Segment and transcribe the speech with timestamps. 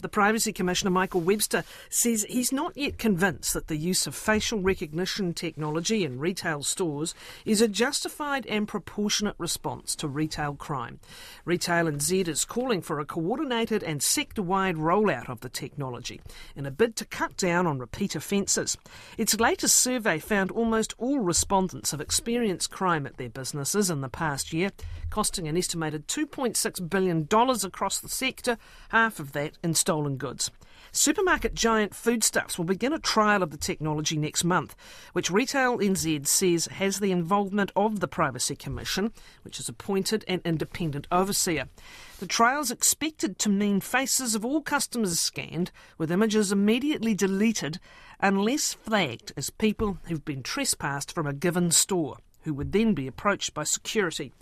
[0.00, 4.60] The Privacy Commissioner, Michael Webster, says he's not yet convinced that the use of facial
[4.60, 11.00] recognition technology in retail stores is a justified and proportionate response to retail crime.
[11.44, 16.20] Retail NZ is calling for a coordinated and sector wide rollout of the technology
[16.54, 18.76] in a bid to cut down on repeat offences.
[19.16, 24.08] Its latest survey found almost all respondents have experienced crime at their businesses in the
[24.08, 24.70] past year,
[25.10, 27.26] costing an estimated $2.6 billion
[27.64, 28.56] across the sector,
[28.90, 30.50] half of that in stolen goods.
[30.92, 34.76] Supermarket giant Foodstuffs will begin a trial of the technology next month,
[35.14, 40.42] which Retail NZ says has the involvement of the Privacy Commission, which has appointed an
[40.44, 41.70] independent overseer.
[42.18, 47.80] The trial is expected to mean faces of all customers scanned, with images immediately deleted
[48.20, 53.06] unless flagged as people who've been trespassed from a given store, who would then be
[53.06, 54.34] approached by security.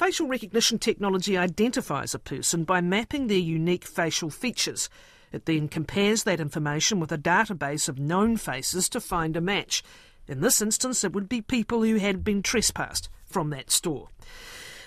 [0.00, 4.88] Facial recognition technology identifies a person by mapping their unique facial features.
[5.30, 9.82] It then compares that information with a database of known faces to find a match.
[10.26, 14.08] In this instance, it would be people who had been trespassed from that store.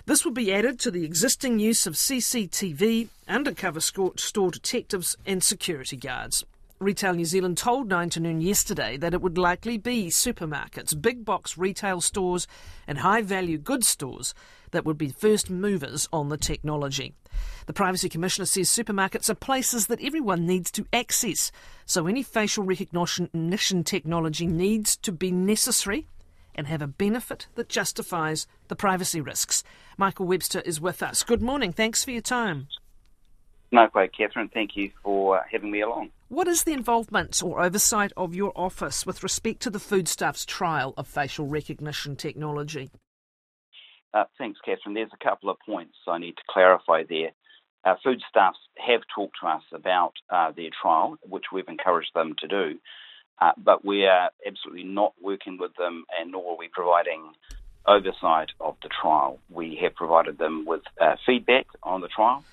[0.07, 5.95] This would be added to the existing use of CCTV, undercover store detectives, and security
[5.95, 6.43] guards.
[6.79, 11.23] Retail New Zealand told 9 to noon yesterday that it would likely be supermarkets, big
[11.23, 12.47] box retail stores,
[12.87, 14.33] and high value goods stores
[14.71, 17.13] that would be first movers on the technology.
[17.67, 21.51] The Privacy Commissioner says supermarkets are places that everyone needs to access,
[21.85, 26.07] so any facial recognition technology needs to be necessary
[26.55, 29.63] and have a benefit that justifies the privacy risks.
[29.97, 31.23] Michael Webster is with us.
[31.23, 31.71] Good morning.
[31.71, 32.67] Thanks for your time.
[33.73, 34.53] No, great, Kathryn.
[34.53, 36.11] Thank you for having me along.
[36.29, 40.93] What is the involvement or oversight of your office with respect to the Foodstuffs trial
[40.95, 42.91] of facial recognition technology?
[44.13, 44.93] Uh, thanks, Kathryn.
[44.93, 47.31] There's a couple of points I need to clarify there.
[47.83, 52.47] Uh, Foodstuffs have talked to us about uh, their trial, which we've encouraged them to
[52.47, 52.79] do,
[53.41, 57.33] uh, but we are absolutely not working with them, and nor are we providing
[57.87, 59.39] oversight of the trial.
[59.49, 62.43] We have provided them with uh, feedback on the trial.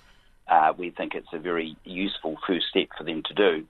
[0.51, 3.67] Uh, we think it's a very useful first step for them to do.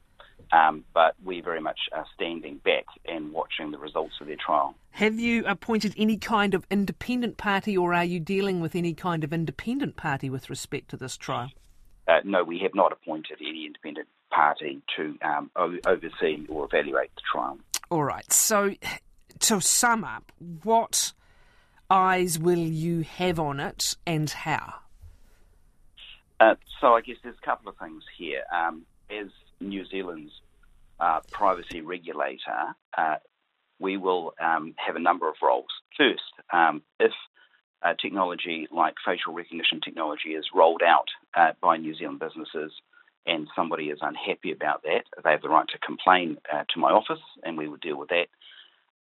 [0.53, 4.75] Um, but we very much are standing back and watching the results of their trial.
[4.93, 9.23] Have you appointed any kind of independent party, or are you dealing with any kind
[9.23, 11.53] of independent party with respect to this trial?
[12.09, 17.23] Uh, no, we have not appointed any independent party to um, oversee or evaluate the
[17.33, 17.59] trial.
[17.89, 18.33] All right.
[18.33, 18.75] So,
[19.41, 20.33] to sum up,
[20.65, 21.13] what
[21.89, 24.75] eyes will you have on it and how?
[26.41, 28.43] Uh, so, I guess there's a couple of things here.
[28.53, 29.27] Um, as
[29.61, 30.33] New Zealand's
[30.99, 33.17] uh, privacy regulator, uh,
[33.79, 35.69] we will um, have a number of roles.
[35.99, 37.13] First, um, if
[38.01, 42.73] technology like facial recognition technology is rolled out uh, by New Zealand businesses
[43.27, 46.91] and somebody is unhappy about that, they have the right to complain uh, to my
[46.91, 48.27] office and we will deal with that.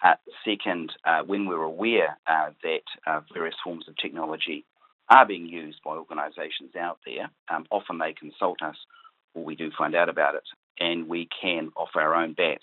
[0.02, 0.94] Uh, second,
[1.26, 2.18] when we're aware
[2.64, 4.66] that various forms of technology
[5.10, 8.76] are being used by organisations out there, um, often they consult us
[9.34, 10.44] or we do find out about it,
[10.80, 12.60] and we can, off our own bat,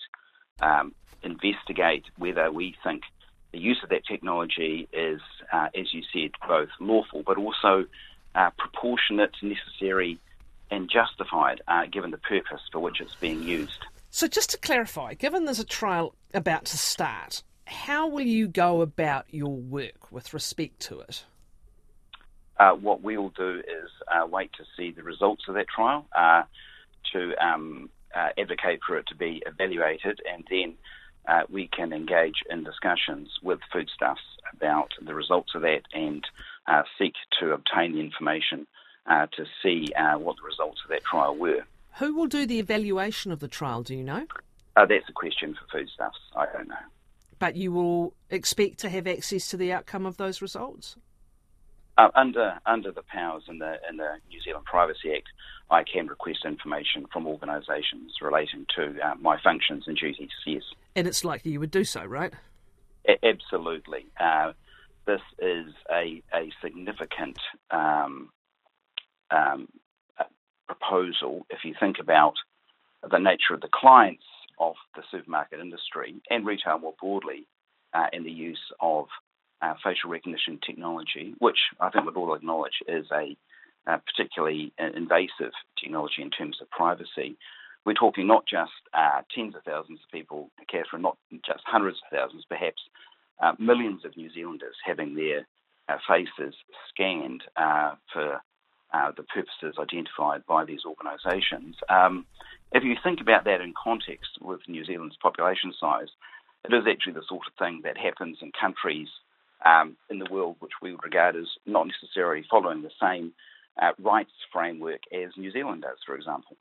[0.61, 0.93] um,
[1.23, 3.03] investigate whether we think
[3.51, 5.21] the use of that technology is,
[5.51, 7.85] uh, as you said, both lawful but also
[8.35, 10.19] uh, proportionate, necessary,
[10.69, 13.85] and justified, uh, given the purpose for which it's being used.
[14.09, 18.81] So, just to clarify, given there's a trial about to start, how will you go
[18.81, 21.23] about your work with respect to it?
[22.59, 26.05] Uh, what we will do is uh, wait to see the results of that trial,
[26.17, 26.43] uh,
[27.13, 30.73] to um, uh, advocate for it to be evaluated, and then
[31.27, 34.21] uh, we can engage in discussions with Foodstuffs
[34.53, 36.25] about the results of that and
[36.67, 38.65] uh, seek to obtain the information
[39.37, 39.87] to see
[40.17, 41.63] what the results of that trial were.
[41.99, 43.81] Who will do the evaluation of the trial?
[43.81, 44.25] Do you know?
[44.75, 46.19] that's a question for Foodstuffs.
[46.35, 46.75] I don't know.
[47.39, 50.97] But you will expect to have access to the outcome of those results?
[51.97, 55.27] Uh, under under the powers in the in the New Zealand Privacy Act,
[55.71, 60.29] I can request information from organisations relating to uh, my functions and duties.
[60.45, 60.61] Yes,
[60.95, 62.33] and it's likely you would do so, right?
[63.07, 64.05] A- absolutely.
[64.19, 64.53] Uh,
[65.07, 67.39] this is a a significant
[67.71, 68.29] um,
[69.31, 69.67] um,
[70.67, 71.47] proposal.
[71.49, 72.35] If you think about
[73.09, 74.25] the nature of the clients
[74.59, 77.47] of the supermarket industry and retail more broadly,
[77.93, 79.07] uh, in the use of
[79.61, 83.35] uh, facial recognition technology, which I think we'd all acknowledge is a
[83.87, 87.37] uh, particularly invasive technology in terms of privacy.
[87.85, 92.17] We're talking not just uh, tens of thousands of people, Kathryn, not just hundreds of
[92.17, 92.81] thousands, perhaps
[93.41, 95.47] uh, millions of New Zealanders having their
[95.87, 96.53] uh, faces
[96.89, 98.41] scanned uh, for
[98.93, 101.75] uh, the purposes identified by these organisations.
[101.89, 102.25] Um,
[102.73, 106.09] if you think about that in context with New Zealand's population size,
[106.65, 109.07] it is actually the sort of thing that happens in countries
[109.65, 113.33] um, in the world which we would regard as not necessarily following the same
[113.81, 116.57] uh, rights framework as New Zealand does, for example.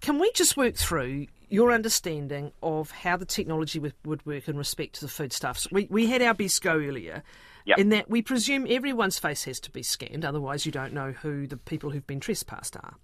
[0.00, 4.96] Can we just work through your understanding of how the technology would, work in respect
[4.96, 5.70] to the foodstuffs?
[5.70, 7.22] We, we had our BESCO earlier.
[7.64, 7.78] Yep.
[7.78, 11.48] In that we presume everyone's face has to be scanned, otherwise you don't know who
[11.48, 12.94] the people who've been trespassed are.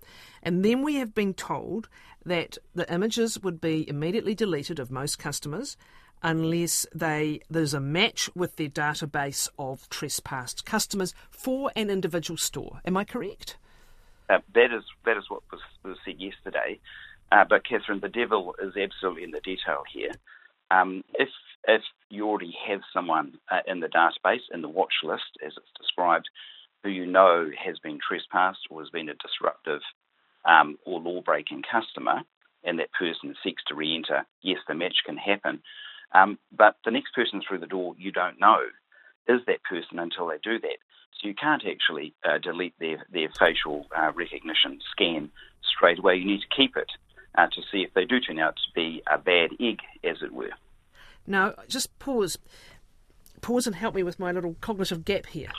[0.40, 1.88] And then we have been told
[2.24, 5.76] that the images would be immediately deleted of most customers
[6.22, 12.80] unless they there's a match with their database of trespassed customers for an individual store.
[12.84, 13.56] Am I correct?
[14.28, 16.80] Uh, that is that is what was, was said yesterday.
[17.30, 20.12] Uh, but Kathryn, the devil is absolutely in the detail here.
[20.70, 21.28] Um, if
[21.66, 25.78] if you already have someone uh, in the database in the watch list, as it's
[25.78, 26.28] described,
[26.82, 29.80] who you know has been trespassed or has been a disruptive
[30.44, 32.22] um, or law-breaking customer,
[32.64, 35.62] and that person seeks to re-enter, yes, the match can happen.
[36.14, 38.60] Um, but the next person through the door, you don't know
[39.28, 40.78] is that person until they do that.
[41.20, 45.30] So you can't actually uh, delete their, their facial uh, recognition scan
[45.62, 46.16] straight away.
[46.16, 46.90] You need to keep it
[47.36, 50.32] uh, to see if they do turn out to be a bad egg, as it
[50.32, 50.50] were.
[51.26, 52.38] Now, just pause.
[53.40, 55.50] Pause and help me with my little cognitive gap here.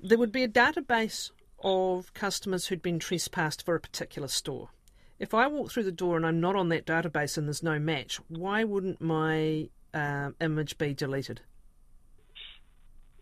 [0.00, 1.30] There would be a database
[1.62, 4.70] of customers who'd been trespassed for a particular store.
[5.18, 7.80] If I walk through the door and I'm not on that database and there's no
[7.80, 11.40] match, why wouldn't my um, image be deleted?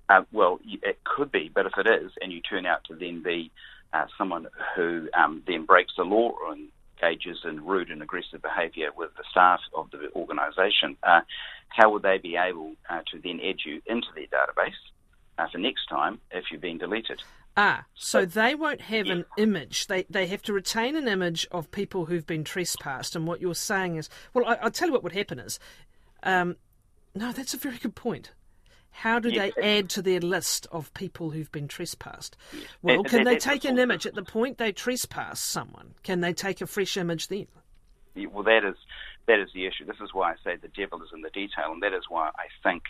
[0.08, 3.22] Uh, well, it could be, but if it is, and you turn out to then
[3.22, 3.50] be
[3.92, 4.46] uh, someone
[4.76, 9.24] who um, then breaks the law or engages in rude and aggressive behaviour with the
[9.30, 11.22] staff of the organisation, uh,
[11.68, 14.78] how would they be able uh, to then add you into their database
[15.38, 17.20] uh, for next time if you've been deleted?
[17.56, 19.14] Ah, so they won't have yeah.
[19.14, 19.86] an image.
[19.86, 23.16] They they have to retain an image of people who've been trespassed.
[23.16, 25.58] And what you're saying is, well, I, will tell you what would happen is,
[26.22, 26.56] um,
[27.14, 28.32] no, that's a very good point.
[28.90, 29.52] How do yes.
[29.54, 32.34] they add to their list of people who've been trespassed?
[32.80, 35.94] Well, can they take an image at the point they trespass someone?
[36.02, 37.46] Can they take a fresh image then?
[38.32, 38.76] Well, that is
[39.26, 39.84] that is the issue.
[39.84, 42.28] This is why I say the devil is in the detail, and that is why
[42.28, 42.84] I think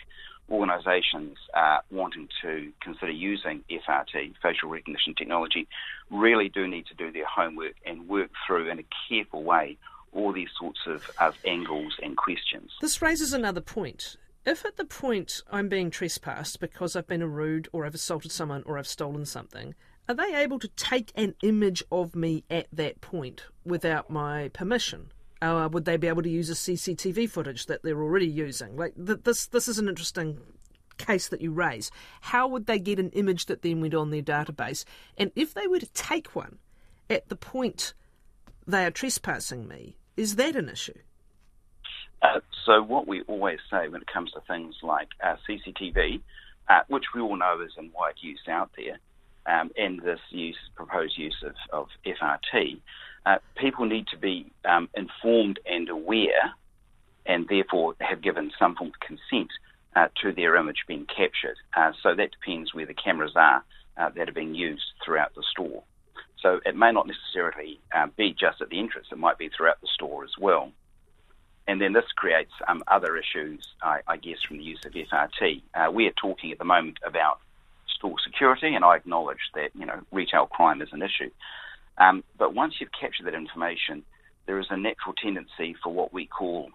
[0.49, 5.67] organisations uh, wanting to consider using FRT, facial recognition technology,
[6.09, 9.77] really do need to do their homework and work through in a careful way
[10.17, 12.71] all these sorts of, of angles and questions.
[12.81, 14.17] This raises another point.
[14.45, 18.31] If at the point I'm being trespassed because I've been a rude or I've assaulted
[18.31, 19.75] someone or I've stolen something,
[20.09, 25.11] are they able to take an image of me at that point without my permission?
[25.41, 28.75] Uh, would they be able to use a CCTV footage that they're already using?
[28.75, 30.39] Like th- this, this is an interesting
[30.97, 31.91] case that you raise.
[32.21, 34.85] How would they get an image that then went on their database?
[35.17, 36.57] And if they were to take one
[37.09, 37.93] at the point
[38.65, 40.97] they are trespassing me, is that an issue?
[42.21, 46.19] Uh, so what we always say when it comes to things like uh, CCTV,
[46.67, 48.97] uh, which we all know is in wide use out there,
[49.45, 52.79] um, and this use, proposed use of, of FRT,
[53.25, 56.53] uh, people need to be um, informed and aware,
[57.25, 59.51] and therefore have given some form of consent
[59.95, 61.57] uh, to their image being captured.
[61.75, 63.63] Uh, so that depends where the cameras are
[64.15, 65.83] that are being used throughout the store.
[66.41, 67.79] So it may not necessarily
[68.15, 70.71] be just at the entrance; it might be throughout the store as well.
[71.67, 75.61] And then this creates um, other issues, I, I, guess, from the use of FRT.
[75.73, 77.39] Uh, we are talking at the moment about
[77.97, 81.31] store security, and I acknowledge that you know retail crime is an issue.
[81.97, 84.03] Um, but once you've captured that information,
[84.45, 86.69] there is a natural tendency for what we call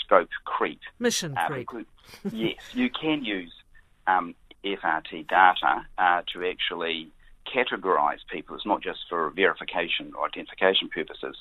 [0.00, 0.80] scope creep.
[0.98, 1.86] Mission uh, creep.
[2.32, 3.52] yes, you can use
[4.06, 7.08] um, FRT data uh, to actually
[7.54, 8.56] categorise people.
[8.56, 11.36] It's not just for verification or identification purposes,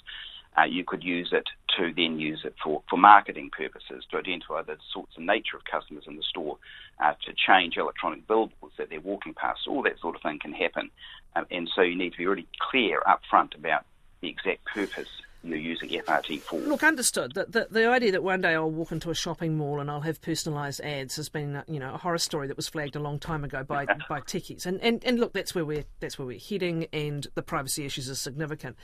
[0.58, 4.62] uh, you could use it to then use it for, for marketing purposes to identify
[4.62, 6.58] the sorts of nature of customers in the store,
[7.02, 9.62] uh, to change electronic billboards that they're walking past.
[9.68, 10.90] All that sort of thing can happen.
[11.36, 13.86] Um, and so you need to be really clear up front about
[14.20, 15.08] the exact purpose
[15.44, 16.60] you're using FRT for.
[16.60, 17.34] Look, understood.
[17.34, 20.02] The, the, the, idea that one day I'll walk into a shopping mall and I'll
[20.02, 23.20] have personalised ads has been, you know, a horror story that was flagged a long
[23.20, 24.66] time ago by by techies.
[24.66, 28.10] And, and and look, that's where we're that's where we're heading, and the privacy issues
[28.10, 28.76] are significant.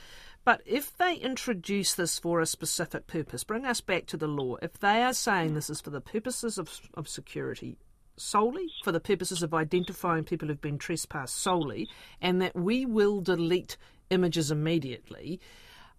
[0.44, 4.56] But if they introduce this for a specific purpose, bring us back to the law.
[4.62, 7.76] If they are saying this is for the purposes of, of security
[8.16, 11.88] solely, for the purposes of identifying people who've been trespassed solely,
[12.20, 13.76] and that we will delete
[14.10, 15.40] images immediately,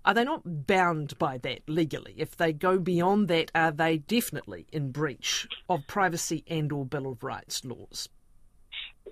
[0.05, 2.13] are they not bound by that legally?
[2.17, 7.11] If they go beyond that, are they definitely in breach of privacy and or Bill
[7.11, 8.09] of Rights laws?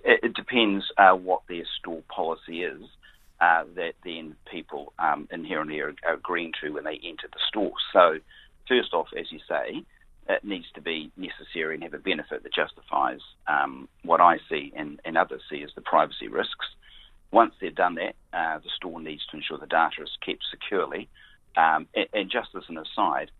[0.04, 2.82] It, depends uh, what their store policy is.
[3.40, 7.72] Uh, that then people um, inherently are, are agreeing to when they enter the store.
[7.92, 8.18] So,
[8.66, 9.84] first off, as you say,
[10.28, 14.72] it needs to be necessary and have a benefit that justifies um, what I see
[14.76, 16.66] and, and, others see as the privacy risks.
[17.30, 21.08] Once they've done that, uh, the store needs to ensure the data is kept securely.
[21.56, 23.30] Um, and, and, just as an aside,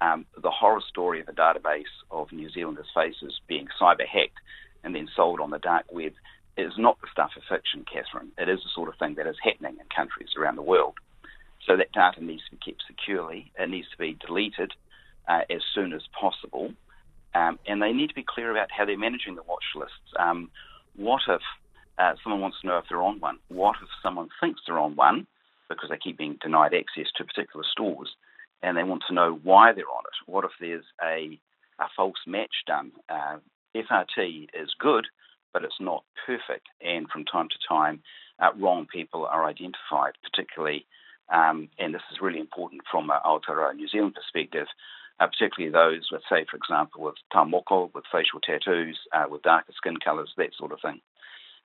[0.00, 4.38] um, the horror story of a database of New Zealanders' faces being cyber hacked
[4.82, 6.12] and then sold on the dark web
[6.56, 8.28] is not the stuff of fiction, Kathryn.
[8.38, 10.94] It is the sort of thing that is happening in countries around the world.
[11.66, 13.50] So that data needs to be kept securely.
[13.58, 14.72] It needs to be deleted
[15.26, 16.72] uh, as soon as possible.
[17.34, 20.14] Um, and they need to be clear about how they're managing the watch lists.
[20.18, 20.50] Um,
[20.94, 21.40] what if
[21.98, 23.38] uh, someone wants to know if they're on one?
[23.48, 25.26] What if someone thinks they're on one
[25.68, 28.10] because they keep being denied access to particular stores
[28.62, 30.30] and they want to know why they're on it?
[30.30, 31.38] What if there's a,
[31.78, 32.92] a false match done?
[33.08, 33.36] Uh,
[33.74, 35.06] FRT is good,
[35.52, 36.66] but it's not perfect.
[36.80, 38.02] And from time to time,
[38.40, 40.86] uh, wrong people are identified, particularly,
[41.32, 44.66] um, and this is really important from an Aotearoa New Zealand perspective,
[45.20, 49.42] uh, particularly those with, say, for example, with tā moko, with facial tattoos, uh, with
[49.42, 51.00] darker skin colours, that sort of thing.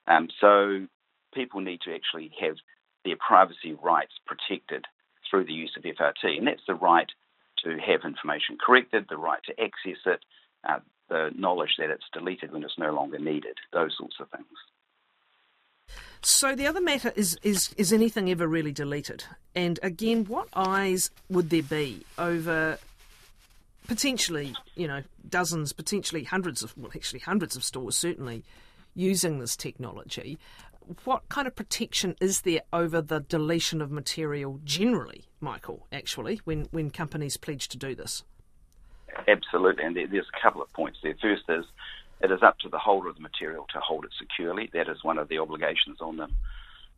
[0.06, 0.86] Um, so
[1.34, 2.56] people need to actually have
[3.04, 4.84] their privacy rights protected
[5.30, 7.10] through the use of FRT, and that's the right
[7.64, 10.20] to have information corrected, the right to access it,
[10.68, 10.78] uh,
[11.08, 14.46] the knowledge that it's deleted when it's no longer needed, those sorts of things.
[16.22, 19.24] So the other matter is is is anything ever really deleted?
[19.54, 22.78] And again, what eyes would there be over
[23.88, 28.44] potentially, you know, dozens, potentially hundreds of well, actually hundreds of stores certainly
[28.94, 30.38] using this technology?
[31.04, 35.86] What kind of protection is there over the deletion of material generally, Michael?
[35.92, 38.24] Actually, when when companies pledge to do this.
[39.28, 41.14] Absolutely, and there's a couple of points there.
[41.20, 41.64] First is
[42.20, 44.68] it is up to the holder of the material to hold it securely.
[44.72, 46.34] That is one of the obligations on them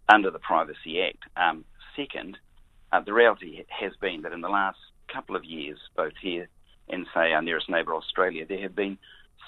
[0.09, 1.25] under the Privacy Act.
[1.37, 1.65] Um,
[1.97, 2.39] second,
[2.93, 4.79] uh, the reality has been that in the last
[5.13, 6.49] couple of years, both here
[6.89, 8.99] and say our nearest neighbour Australia, there have been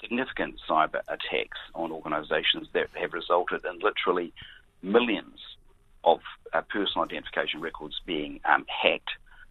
[0.01, 4.33] significant cyber attacks on organisations that have resulted in literally
[4.81, 5.39] millions
[6.03, 6.19] of
[6.53, 9.09] uh, personal identification records being um, hacked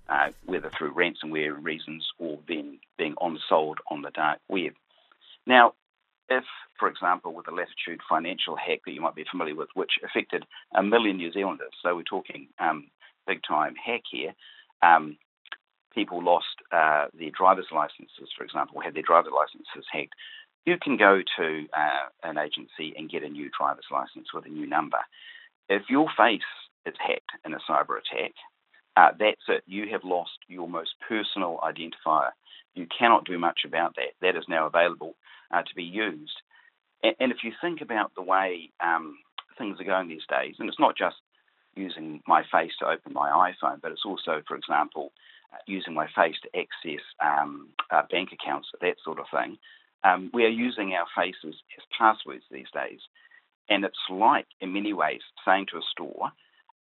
[0.09, 4.73] uh, whether through ransomware reasons or then being on-sold on the dark web.
[5.47, 5.75] Now,
[6.29, 6.45] if,
[6.79, 10.45] for example, with the Latitude financial hack that you might be familiar with, which affected
[10.75, 12.89] a million New Zealanders, so we're talking um,
[13.27, 14.35] big time hack here,
[14.83, 15.17] um,
[15.95, 20.15] people lost uh, their driver's licenses, for example, had their driver's licenses hacked.
[20.67, 24.49] You can go to uh, an agency and get a new driver's license with a
[24.49, 24.99] new number.
[25.69, 26.41] If your face
[26.87, 28.33] is hacked in a cyber attack,
[28.97, 29.63] uh, that's it.
[29.67, 32.31] You have lost your most personal identifier.
[32.75, 34.15] You cannot do much about that.
[34.21, 35.15] That is now available
[35.53, 36.41] uh, to be used.
[37.03, 39.19] And, and, if you think about the way um,
[39.59, 41.17] things are going these days, and it's not just
[41.77, 45.13] using my face to open my iPhone, but it's also, for example,
[45.67, 49.59] using my face to access um, uh, bank accounts, that sort of thing.
[50.03, 53.01] Um, we are using our faces as passwords these days.
[53.69, 56.31] And it's like, in many ways, saying to a store,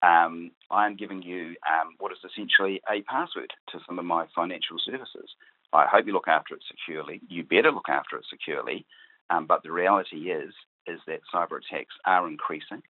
[0.01, 4.77] um, I'm giving you um, what is essentially a password to some of my financial
[4.83, 5.29] services.
[5.74, 7.21] I hope you look after it securely.
[7.27, 8.85] You better look after it securely.
[9.29, 10.53] Um, but the reality is,
[10.88, 12.81] is that cyber attacks are increasing.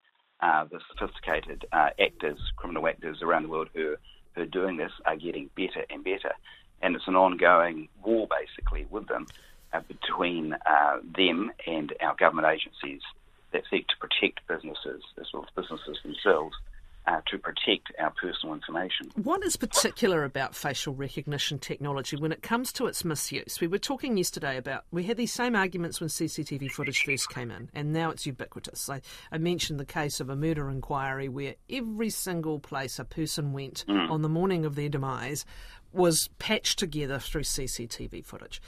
[0.41, 3.95] Uh, the sophisticated uh, actors, criminal actors around the world who,
[4.35, 6.33] who are doing this are getting better and better.
[6.81, 9.27] And it's an ongoing war, basically, with them,
[9.73, 13.01] uh, between uh, them and our government agencies
[13.51, 16.55] that seek to protect businesses as well as businesses themselves
[17.07, 19.11] uh, to protect our personal information.
[19.15, 23.59] What is particular about facial recognition technology when it comes to its misuse?
[23.61, 27.51] We were talking yesterday about, we had these same arguments when CCTV footage first came
[27.51, 28.89] in, and now it's ubiquitous.
[28.89, 33.53] I, I mentioned the case of a murder inquiry where every single place a person
[33.53, 34.09] went mm.
[34.09, 35.45] on the morning of their demise
[35.93, 38.61] was patched together through CCTV footage.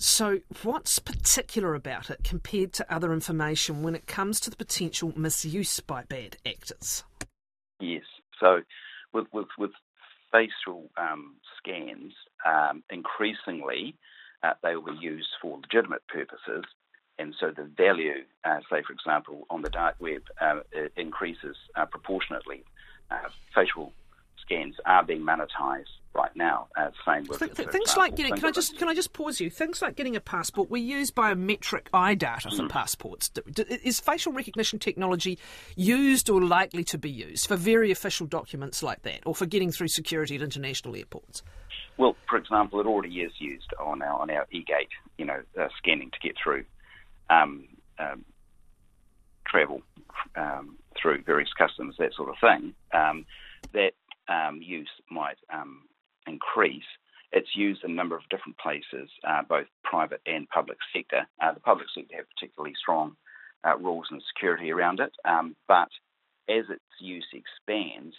[0.00, 5.12] So, what's particular about it compared to other information when it comes to the potential
[5.16, 7.02] misuse by bad actors?
[7.80, 8.04] Yes.
[8.40, 8.62] So
[9.12, 9.70] with with, with
[10.32, 12.12] facial um, scans,
[12.44, 13.94] um, increasingly
[14.42, 16.64] uh, they will be used for legitimate purposes,
[17.18, 20.60] and so the value, uh, say for example, on the dark web, uh,
[20.96, 22.64] increases uh, proportionately.
[23.10, 23.92] Uh, facial
[24.48, 26.68] scans are being monetized right now.
[26.76, 28.34] Uh, same with Th- th- things like getting.
[28.34, 29.50] Can I just can I just pause you?
[29.50, 30.70] Things like getting a passport.
[30.70, 32.68] We use biometric eye data for mm.
[32.68, 33.30] passports.
[33.84, 35.38] Is facial recognition technology
[35.76, 39.70] used or likely to be used for very official documents like that, or for getting
[39.70, 41.42] through security at international airports?
[41.96, 44.88] Well, for example, it already is used on our on our e-gate,
[45.18, 46.64] you know, uh, scanning to get through.
[47.30, 48.24] Um, um,
[49.46, 49.82] travel
[50.36, 53.24] um, through various customs, that sort of thing, um,
[53.72, 53.92] that
[54.28, 55.82] um, use might um,
[56.26, 56.84] increase.
[57.32, 61.26] It's used in a number of different places, uh, both private and public sector.
[61.42, 63.16] Uh, the public sector have particularly strong
[63.66, 65.88] uh, rules and security around it, um, but
[66.48, 68.14] as its use expands,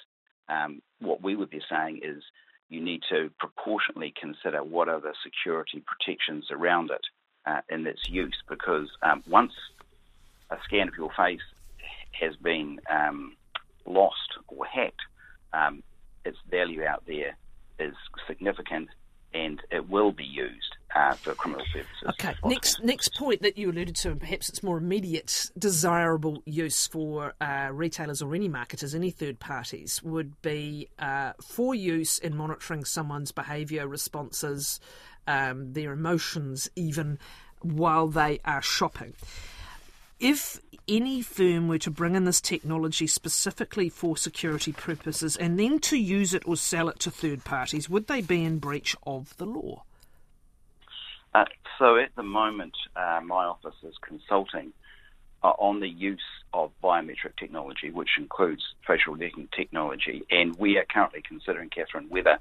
[0.47, 2.21] um, what we would be saying is
[2.69, 7.01] you need to proportionately consider what are the security protections around it
[7.47, 9.53] uh, in its use, because um, once
[10.51, 11.41] a scan of your face
[12.11, 13.35] has been um,
[13.85, 15.01] lost or hacked,
[15.53, 15.81] um,
[16.25, 17.35] its value out there
[17.79, 17.93] is
[18.27, 18.89] significant
[19.33, 22.09] and it will be used uh, for criminal purposes.
[22.09, 26.87] Okay, next next point that you alluded to, and perhaps it's more immediate, desirable use
[26.87, 32.35] for uh, retailers or any marketers, any third parties, would be uh, for use in
[32.35, 34.79] monitoring someone's behaviour, responses,
[35.27, 37.19] um, their emotions, even
[37.61, 39.13] while they are shopping.
[40.19, 45.79] If any firm were to bring in this technology specifically for security purposes and then
[45.79, 49.37] to use it or sell it to third parties, would they be in breach of
[49.37, 49.83] the law?
[51.33, 51.45] Uh,
[51.77, 54.73] so at the moment, uh, my office is consulting
[55.41, 56.19] uh, on the use
[56.53, 62.39] of biometric technology, which includes facial recognition technology, and we are currently considering, Kathryn, whether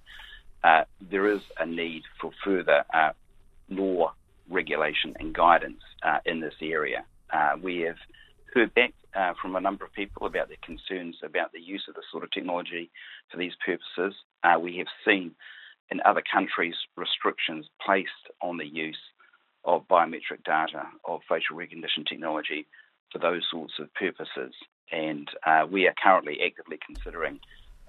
[0.65, 3.11] uh, there is a need for further uh,
[3.69, 4.15] law
[4.51, 7.05] regulation and guidance uh, in this area.
[7.63, 7.97] We have
[8.55, 11.95] heard back uh, from a number of people about their concerns about the use of
[11.95, 12.91] this sort of technology
[13.31, 14.15] for these purposes.
[14.45, 15.35] Uh, we have seen
[15.91, 18.11] in other countries restrictions placed
[18.43, 18.99] on the use
[19.65, 22.67] of biometric data of facial recognition technology
[23.13, 24.55] for those sorts of purposes.
[24.93, 27.41] And uh, we are currently actively considering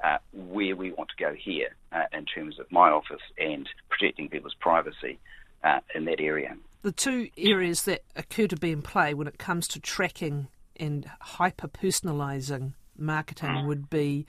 [0.04, 4.30] uh, where we want to go here uh, in terms of my office and protecting
[4.30, 5.20] people's privacy
[5.64, 9.38] uh, in that area the two areas that occur to be in play when it
[9.38, 13.68] comes to tracking and hyper personalising marketing mm.
[13.68, 14.26] would be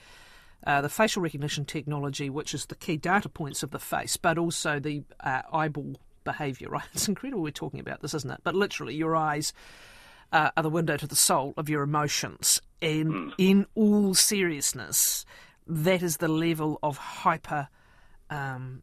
[0.66, 4.36] uh, the facial recognition technology, which is the key data points of the face, but
[4.36, 6.84] also the uh, eyeball behaviour, right?
[6.92, 8.40] It's incredible we're talking about this, isn't it?
[8.42, 9.52] But literally, your eyes
[10.32, 12.60] uh, are the window to the soul of your emotions.
[12.82, 13.32] And mm.
[13.38, 15.24] in all seriousness,
[15.66, 17.68] that is the level of hyper
[18.28, 18.82] um,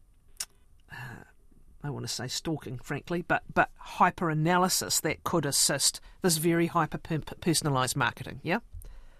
[0.90, 1.24] uh,
[1.88, 6.66] I want to say stalking, frankly, but but hyper analysis that could assist this very
[6.66, 8.40] hyper personalised marketing.
[8.42, 8.58] Yeah.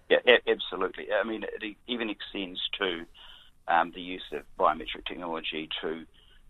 [0.09, 1.09] Yeah, absolutely.
[1.13, 3.05] I mean, it even extends to
[3.69, 6.05] um, the use of biometric technology to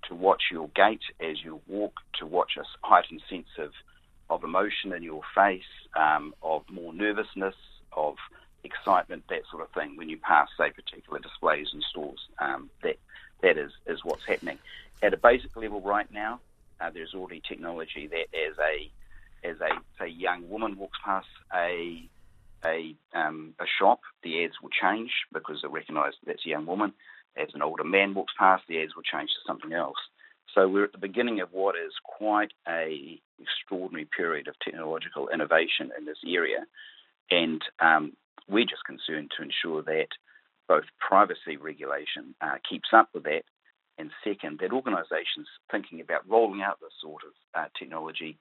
[0.09, 3.73] to watch your gait as you walk, to watch a heightened sense of
[4.31, 5.63] of emotion in your face,
[5.97, 7.55] um, of more nervousness,
[7.97, 8.17] of
[8.63, 12.21] excitement, that sort of thing when you pass, say, particular displays in stores.
[12.39, 12.97] Um, that
[13.43, 14.59] that is is what's happening
[15.03, 16.41] at a basic level right now,
[16.81, 18.91] uh, there's already technology that as a
[19.49, 22.09] as a say young woman walks past a
[22.65, 26.93] a um, a shop, the ads will change because they recognise that's a young woman.
[27.37, 29.99] As an older man walks past, the ads will change to something else.
[30.55, 35.91] So we're at the beginning of what is quite a extraordinary period of technological innovation
[35.97, 36.67] in this area,
[37.31, 38.15] and um,
[38.49, 40.09] we're just concerned to ensure that
[40.69, 43.43] both privacy regulation uh, keeps up with that,
[43.99, 48.39] and second, that organisations thinking about rolling out this sort of uh, technology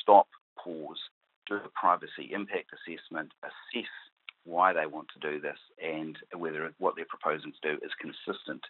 [0.00, 0.98] stop, pause,
[1.46, 3.88] do a privacy impact assessment, assess
[4.44, 8.62] why they want to do this, and whether what they're proposing to do is consistent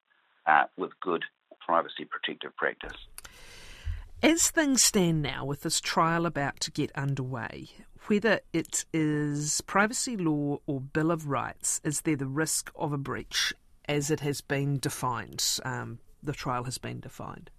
[0.47, 1.25] uh, with good
[1.61, 2.97] privacy protective practice.
[4.23, 7.69] As things stand now, with this trial about to get underway,
[8.07, 12.99] whether it is privacy law or Bill of Rights, is there the risk of a
[12.99, 13.53] breach
[13.89, 17.51] as it has been defined um, the trial has been defined?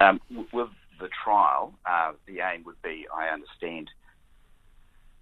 [0.00, 0.20] Um,
[0.52, 3.90] with the trial, uh, the aim would be, I understand,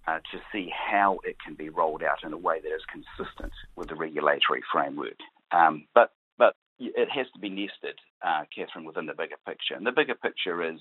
[0.07, 3.53] uh, to see how it can be rolled out in a way that is consistent
[3.75, 5.17] with the regulatory framework.
[5.51, 6.13] Um, but
[6.79, 9.75] it has to be nested, uh, Kathryn, within the bigger picture.
[9.75, 10.79] And the bigger picture is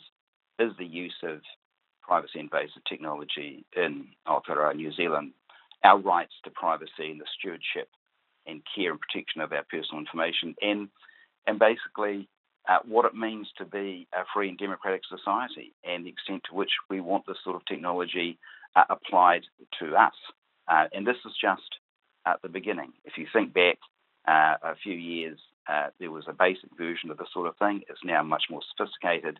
[0.58, 1.40] is the use of
[2.02, 5.32] privacy invasive technology in Aotearoa, New Zealand,
[5.84, 7.88] our rights to privacy and the stewardship
[8.46, 10.88] and care and protection of our personal information, and
[11.46, 12.28] and basically
[12.68, 16.54] uh, what it means to be a free and democratic society, and the extent to
[16.54, 18.38] which we want this sort of technology
[18.76, 19.42] uh, applied
[19.80, 20.14] to us.
[20.68, 21.62] Uh, and this is just
[22.26, 22.92] at the beginning.
[23.04, 23.78] If you think back
[24.28, 27.82] uh, a few years, uh, there was a basic version of this sort of thing.
[27.88, 29.38] It's now much more sophisticated.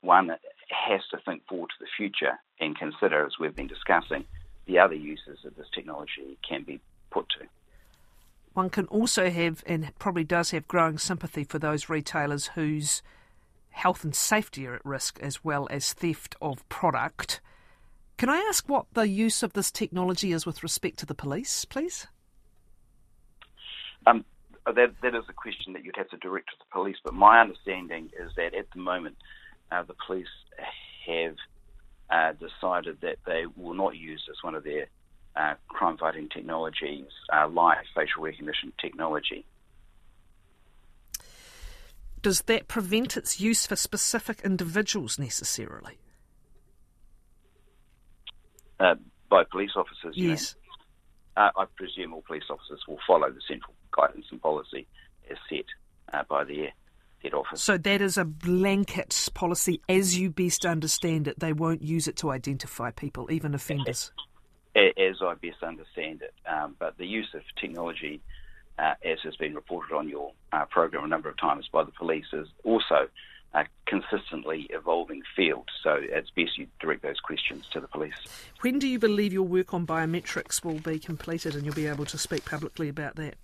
[0.00, 0.30] One
[0.68, 4.24] has to think forward to the future and consider, as we've been discussing,
[4.66, 7.46] the other uses that this technology can be put to
[8.54, 13.02] one can also have, and probably does have, growing sympathy for those retailers whose
[13.70, 17.40] health and safety are at risk, as well as theft of product.
[18.16, 21.64] Can I ask what the use of this technology is with respect to the police,
[21.64, 22.06] please?
[24.06, 24.24] Um,
[24.72, 27.40] that, that is a question that you'd have to direct to the police, but my
[27.40, 29.16] understanding is that at the moment
[29.70, 30.26] uh, the police
[31.06, 31.36] have
[32.10, 34.86] uh, decided that they will not use as one of their
[35.36, 39.44] uh, crime fighting technologies uh, live facial recognition technology.
[42.22, 45.98] Does that prevent its use for specific individuals necessarily?
[48.80, 48.94] Uh,
[49.28, 50.54] by police officers, yes.
[51.36, 54.86] Uh, I presume all police officers will follow the central guidance and policy
[55.30, 55.64] as set
[56.12, 56.68] uh, by the
[57.22, 57.62] head office.
[57.62, 61.40] So that is a blanket policy, as you best understand it.
[61.40, 64.12] They won't use it to identify people, even offenders.
[64.76, 68.20] As I best understand it, um, but the use of technology,
[68.78, 71.92] uh, as has been reported on your uh, program a number of times by the
[71.92, 73.08] police, is also
[73.54, 75.68] a consistently evolving field.
[75.82, 78.14] So it's best you direct those questions to the police.
[78.62, 82.06] When do you believe your work on biometrics will be completed and you'll be able
[82.06, 83.36] to speak publicly about that?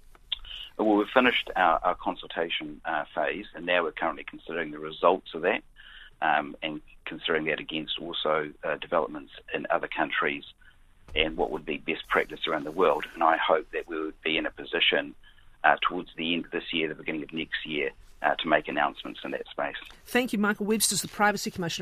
[0.80, 5.34] Well, we've finished our, our consultation uh, phase, and now we're currently considering the results
[5.34, 5.62] of that
[6.22, 10.44] um, and considering that against also uh, developments in other countries
[11.14, 13.04] and what would be best practice around the world.
[13.14, 15.14] And I hope that we would be in a position
[15.64, 17.90] uh, towards the end of this year, the beginning of next year,
[18.22, 19.76] uh, to make announcements in that space.
[20.06, 21.78] Thank you, Michael Webster, the Privacy Commissioner.